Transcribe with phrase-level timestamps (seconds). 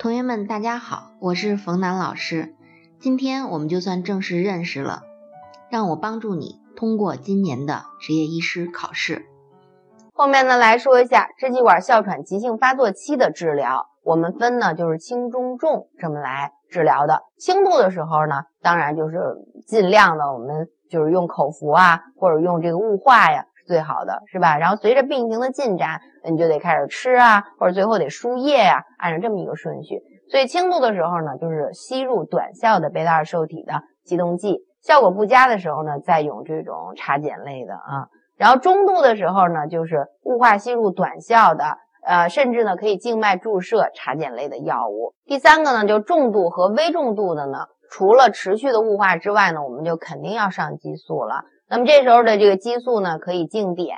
[0.00, 2.54] 同学们，大家好，我是冯楠老师。
[3.00, 5.02] 今天我们就算正式认识了，
[5.68, 9.26] 让我帮助你通过今年的执业医师考试。
[10.14, 17.24] 后面呢来说一下支气管哮喘急性发作期的治疗，我们分呢就是轻中重这么来治疗的。
[17.36, 19.18] 轻度的时候呢，当然就是
[19.66, 23.44] 尽量的我们就是用口服啊，或者用这个雾化呀。
[23.70, 24.58] 最好的是吧？
[24.58, 30.00] 然后随着病情的进展，你就得开始吃啊，或者最后得输液呀，按照这么一个顺序。
[30.28, 38.08] 所以轻度的时候呢，就是吸入短效的贝塔二受体的激动剂；效果不佳的时候呢，再用这种茶碱类的啊。
[38.36, 45.14] 然后中度的时候呢，就是雾化吸入短效的，呃，甚至呢可以静脉注射茶碱类的药物。
[45.26, 51.44] 第三个呢，就重度和危重度的呢，除了持续的雾化之外呢，我们就肯定要上激素了。
[51.70, 53.96] 那么这时候的这个激素呢，可以静点，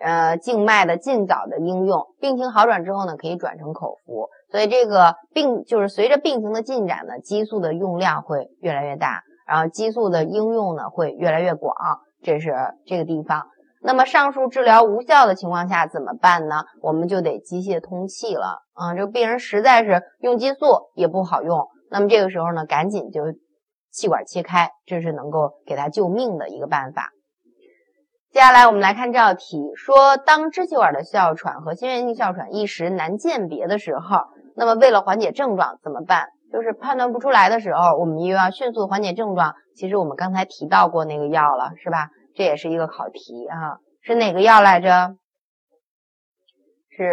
[0.00, 4.30] 呃，静脉的尽早的应用，病情好转之后呢，可以转成口服。
[4.50, 11.76] 所以这个病就是随着病情的进展呢，激素的用量会越来越大，然后激素的应用呢会越来越广，
[12.22, 12.54] 这是
[12.86, 13.42] 这个地方。
[13.82, 16.64] 那么上述治疗无效的情况下怎么办呢？
[16.80, 18.94] 我们就得机械通气了啊！
[18.94, 23.20] 这个病人实在是用激素也不好用，那么这个时候呢，赶紧就。
[23.92, 27.10] 气管切开，这是能够给他救命的一个办法。
[28.32, 34.24] 接下来我们来看这道题，说当支气管的哮喘和心源性哮喘一时难鉴别的时候，
[34.56, 36.28] 那么为了缓解症状怎么办？
[36.50, 39.54] 就是判断不出来的时候，我们又要迅速缓解症状。
[39.76, 42.10] 其实我们刚才提到过那个药了，是吧？
[42.34, 45.16] 这也是一个考题啊，是哪个药来着？
[46.96, 47.04] 是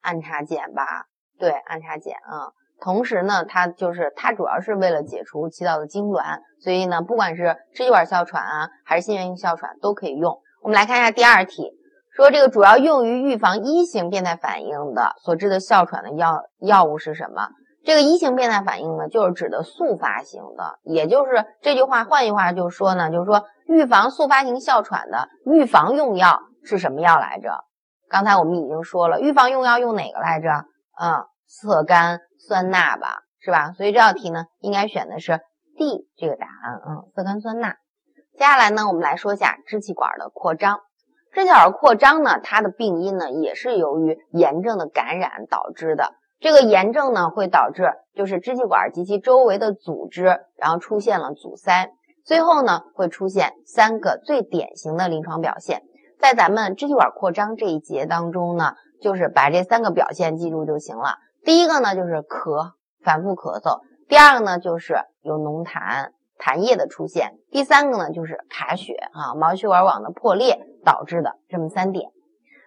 [0.00, 1.06] 氨茶碱吧？
[1.38, 2.52] 对，氨茶碱啊。
[2.80, 10.40] 同时呢，它就是它主要是为了解除气道的痉挛，所以呢，不管是支气管哮喘啊，还是心源性哮喘都可以用。
[10.62, 11.72] 我们来看一下第二题，
[12.14, 17.48] 说这个主要用于预防一型变态反应的所致的哮喘的药药物是什么？
[17.84, 27.64] 这个一型变态反应呢，就是指的速发型的，也就是这句话换句话就说呢，就是说预防速发型哮喘的预防用药是什么药来着？
[28.10, 30.48] 刚才我们已经说了，预防用药用哪个来着？
[31.00, 32.20] 嗯，色甘。
[32.48, 33.72] 酸钠吧，是吧？
[33.72, 35.40] 所以这道题呢，应该选的是
[35.76, 37.76] D 这个答案，嗯，色甘酸钠。
[38.36, 40.80] 接下来呢，我们来说一下支气管的扩张。
[41.32, 46.14] 支气管扩张呢，它的病因呢，也是由于炎症的感染导致的。
[46.40, 51.90] 这个炎症呢，会导致就是支气管及其周围的组织，然后出现了阻塞，
[52.24, 55.82] 最后呢，会出现三个最典型的临床表现。
[56.18, 61.18] 在咱们支气管扩张这一节当中呢，就是把这三个表现记住就行了。
[61.44, 72.10] 第一个呢就是咳，反复咳嗽；第二个呢就是有浓痰、痰液的出现；第三个呢就是卡血啊，毛细血管网的破裂导致的这么三点。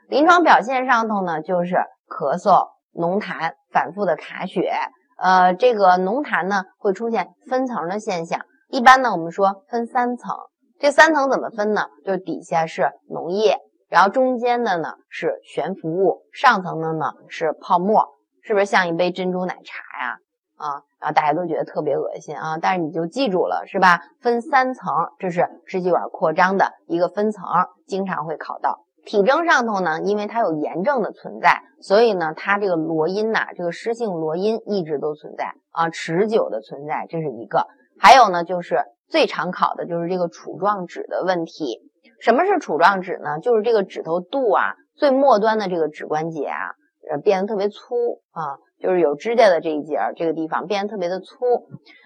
[0.10, 1.76] 临床表现上头呢就是
[2.08, 4.72] 咳嗽、浓痰、反复的卡血。
[5.18, 10.36] 呃，这个浓痰呢会出现分层的现象，一般呢我们说分三层。
[10.80, 11.88] 这三层怎么分呢？
[12.04, 18.10] 就是底下是脓液，然后中间的呢是悬浮物，上层的呢是泡沫。
[18.44, 20.18] 是不是像一杯珍珠奶茶呀？
[20.58, 22.58] 啊，然后大家都觉得特别恶心啊！
[22.62, 24.02] 但是你就记住了，是吧？
[24.22, 27.44] 分三层，这是支气管扩张的一个分层，
[27.88, 28.86] 经常会考到。
[29.06, 37.68] 体征上头呢，因为它有炎症的存在，所以呢，它这个罗音呐，这个湿性罗音一直都存在啊，持久的存在，这是一个。
[38.00, 41.80] 还有呢，就是最常考的就是这个杵状指的问题。
[42.22, 43.40] 什么是杵状指呢？
[43.40, 46.76] 就是这个指头肚啊最末端的这个指关节啊。
[47.12, 51.36] 呃，变得特别粗啊，就是有指甲的这一节，这个地方变得特别的粗。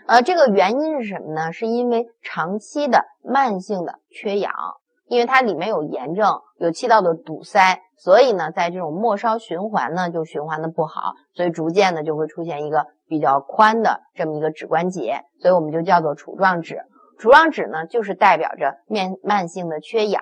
[0.08, 1.52] 呃，这个原因是什么呢？
[1.52, 4.52] 是因为长期的慢性的缺氧，
[5.08, 16.82] 因为它里面有炎症，有气道的堵塞，所以呢，在这种末梢循环呢，就循环的不好，所以逐渐的就会出现一个比较宽的这么一个指关节，所以我们就叫做杵状指。
[17.20, 20.22] 杵状指呢，就是代表着面慢性的缺氧。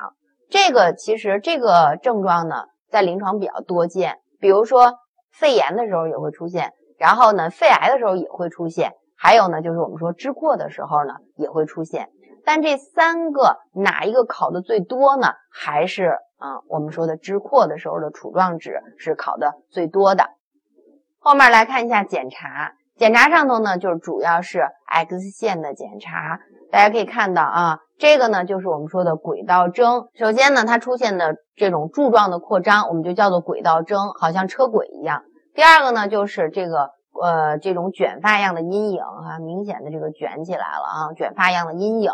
[0.50, 4.20] 这个其实这个症状呢，在临床比较多见。
[4.46, 5.00] 比如说
[5.32, 12.10] 肺炎的时候也会出现，然后呢，肺癌的时候也会出现，还有呢，就是我们说支扩的时候呢也会出现。
[12.46, 15.30] 但这三个哪一个考的最多呢？
[15.52, 20.30] 还是啊，我们说的支扩的时候的杵状指是考的最多的。
[21.18, 26.40] 后面来看一下检查，检查上头呢就是主要是 X 线的检查，
[26.72, 27.80] 大家可以看到啊。
[27.98, 30.10] 这个呢，就是我们说的轨道征。
[30.16, 35.24] 首先呢，它出现的这种柱状的扩张，我们就叫做轨道征，好像车轨一样。
[35.54, 36.90] 第二个呢，就是这个
[37.22, 42.12] 呃这种卷发样的阴影啊，明显的这个卷起来了啊，卷发样的阴影。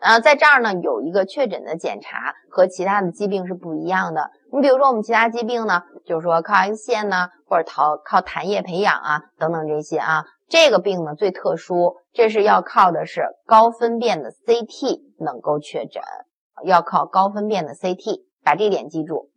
[0.00, 4.30] 呃，在这儿呢有一个确诊的检查和其他的疾病是不一样的。
[4.50, 16.02] 你比如说我们其他疾病呢，就是说靠 X 线呢，或者靠靠痰液培养啊等等这些啊，这个病呢最特殊，这是要靠的是高分辨的 CT 能够确诊，
[16.64, 19.30] 要靠高分辨的 CT，把这点记住。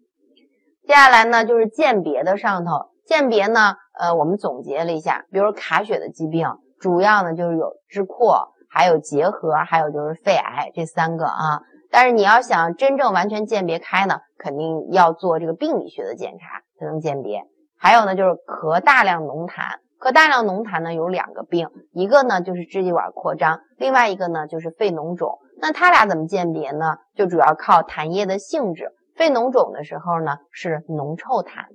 [0.88, 6.48] 接下来呢就是鉴别的上头，鉴别呢，呃，我们总结了一下，比如卡血的疾病。
[6.80, 11.62] 主要呢就是有支扩，还有结核，还有就是肺癌这三个啊。
[11.90, 17.44] 但是你要想真正完全鉴别开呢，肯定要做这个病理学的检查才能鉴别。
[17.78, 25.40] 还有呢就是咳大量浓痰，咳大量脓痰呢有两个病，一个呢就是支气管扩张，另外一个呢就是肺脓肿。
[25.62, 26.98] 那它俩怎么鉴别呢？
[27.16, 28.92] 就主要靠痰液的性质。
[29.16, 31.68] 肺脓肿的时候呢是浓臭痰，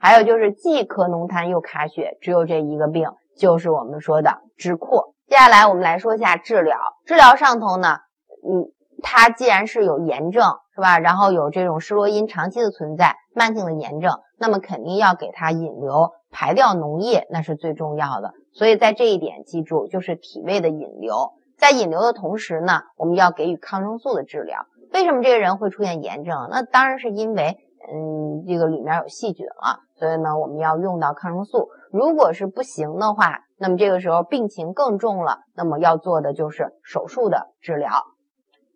[0.00, 3.08] 还有就是既咳浓痰又卡血，只有这一个病。
[3.38, 5.14] 就是我们说的支扩。
[5.28, 6.76] 接下来我们来说一下治疗。
[7.06, 7.98] 治疗上头呢，
[8.44, 8.66] 嗯，
[9.00, 10.44] 它既然是有炎症，
[10.74, 10.98] 是吧？
[10.98, 18.32] 然后有这种施罗因长期的存在，慢性的炎症，那么肯定要给它引流，排掉脓液，那是最重要的。
[18.52, 21.34] 所以在这一点记住，就是体位的引流。
[21.58, 24.64] 在引流的同时呢，我们要给予抗生素的治疗。
[24.94, 26.48] 为什么这个人会出现炎症？
[26.50, 27.58] 那当然是因为，
[27.92, 29.80] 嗯，这个里面有细菌了。
[29.94, 31.68] 所以呢，我们要用到抗生素。
[31.92, 37.90] 如果是不行的话，那么这个时候病情更重了，那么要做的就是手术的治疗。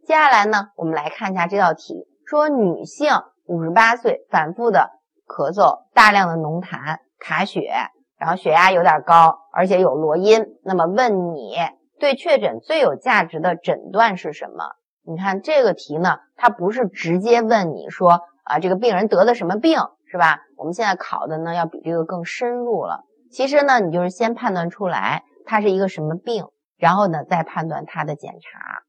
[0.04, 3.08] 接下来呢，我们来看一下这道题，说女性
[3.46, 4.90] 五十八岁，反复的
[5.34, 7.72] 咳嗽，大量的浓痰，卡血，
[8.16, 10.46] 然后血压有点高，而且有罗音。
[10.62, 11.56] 那么问你，
[11.98, 14.76] 对确诊最有价值的诊断是什么？
[15.04, 19.80] 你看这个题呢，它不是直接问你说啊，这个病人得的什么病？
[20.06, 20.38] 是吧？
[20.56, 23.02] 我们现在考的呢，要比这个更深入了。
[23.32, 26.44] 其实呢，你就是先判断出来它是一个什么病，
[26.78, 28.84] 然后呢，再判断它的检查。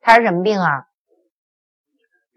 [0.00, 0.86] 它是什么病啊？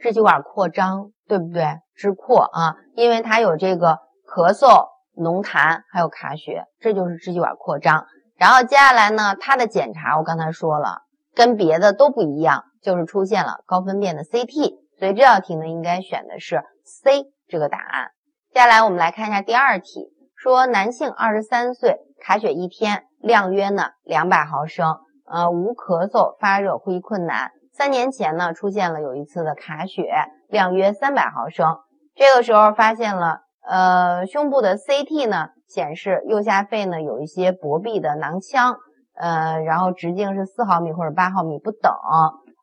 [0.04, 1.80] 支气管扩张，对不对？
[1.96, 8.06] 支扩啊，因为它有这个咳嗽、浓痰，还有卡血，这就是支气管扩张。
[8.36, 11.04] 然后接下来呢，它的检查我刚才说了，
[11.34, 14.74] 跟别的都不一样，就是出现了高分辨的 CT。
[15.00, 18.10] 所以这道题呢，应该选的是 C 这个答案。
[18.52, 27.52] 接下来我们来看一下第二题，说男性二十三岁，卡血一天，量约呢两百毫升，呃无咳嗽、发热、呼吸困难。
[27.75, 30.08] 三年前呢出现了有一次的卡血，
[30.48, 31.80] 量约三百毫升。
[32.14, 38.75] 这个时候发现了，呃胸部的 CT 呢显示右下肺呢有一些薄壁的囊腔，
[39.16, 41.92] 呃然后直径是四毫米或者八毫米不等，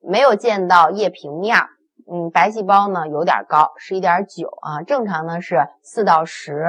[0.01, 1.59] 没有见到液平面。
[2.13, 6.65] 嗯，白细胞呢有点高，十一点九啊，正常呢是四到十，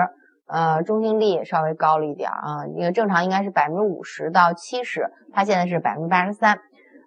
[0.48, 6.60] 呃，中性粒稍微高了一点啊，因为正常应该是百分之五十到七十，它现在是百分之八十三。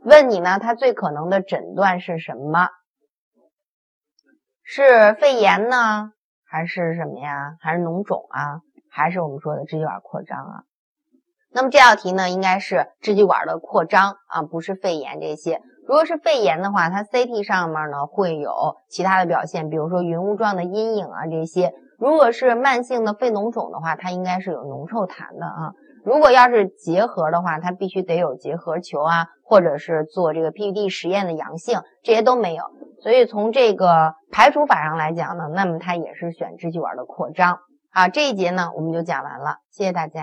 [0.04, 2.68] 问你呢，它最可能的诊断是什么？
[4.62, 6.12] 是肺炎呢，
[6.44, 7.56] 还是什么呀？
[7.60, 8.60] 还是脓肿啊？
[8.90, 10.64] 还是我们说的支气管扩张啊？
[11.50, 15.62] 那么这道题呢，应该是支气管的扩张啊，不是肺炎这些。
[15.86, 21.72] 如果是肺炎的话，它 CT 上面呢会有其他的表现，比如说云雾状的阴影啊这些。
[21.98, 25.72] 如果是慢性的肺脓肿的话，它应该是有浓臭痰的啊。
[26.04, 32.64] 如果要是结核的话，它必须得有结核球啊，或者是做这个 PPD 实验的阳性，这些都没有。
[33.00, 37.60] 所以从这个排除法上来讲呢，那么它也是选支气管的扩张
[37.90, 38.08] 啊。
[38.08, 40.20] 这一节呢我们就讲完了，谢谢大家。